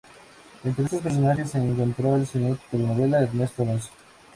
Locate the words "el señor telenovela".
2.15-3.21